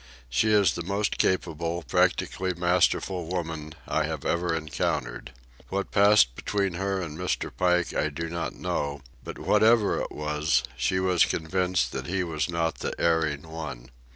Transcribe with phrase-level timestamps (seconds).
[0.29, 5.31] She is the most capable, practically masterful woman I have ever encountered.
[5.69, 7.51] What passed between her and Mr.
[7.55, 12.49] Pike I do not know; but whatever it was, she was convinced that he was
[12.49, 13.91] not the erring one.